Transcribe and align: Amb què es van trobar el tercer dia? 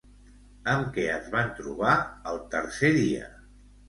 Amb 0.71 0.87
què 0.95 1.03
es 1.15 1.27
van 1.35 1.51
trobar 1.59 1.91
el 2.31 2.39
tercer 2.57 2.91
dia? 2.97 3.29